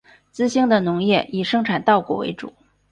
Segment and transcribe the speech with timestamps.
[0.31, 2.51] 资兴的农业以生产稻谷为主。